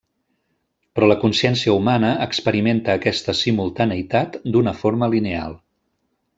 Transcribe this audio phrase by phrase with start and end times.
[0.99, 5.59] Però la consciència humana experimenta aquesta simultaneïtat d'una forma lineal.